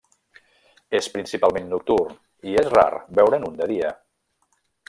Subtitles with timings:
[0.99, 2.17] És principalment nocturn
[2.53, 2.89] i és rar
[3.21, 3.97] veure'n un de dia.